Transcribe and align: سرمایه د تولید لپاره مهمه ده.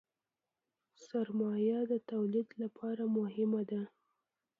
سرمایه 1.05 1.79
د 1.91 1.93
تولید 2.11 2.47
لپاره 2.61 3.03
مهمه 3.17 3.61
ده. 3.71 3.81